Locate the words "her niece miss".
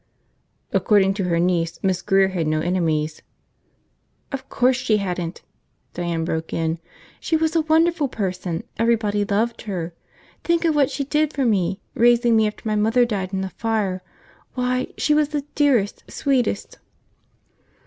1.25-2.01